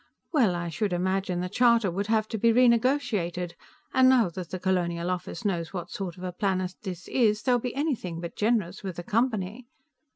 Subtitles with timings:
[0.31, 3.53] "Well, I should imagine the charter would have to be renegotiated,
[3.93, 7.59] and now that the Colonial Office knows what sort of a planet this is, they'll
[7.59, 9.67] be anything but generous with the Company...."